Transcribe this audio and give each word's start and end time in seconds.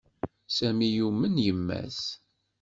Sami 0.55 0.87
yumen 0.95 1.35
yemma-s. 1.45 2.01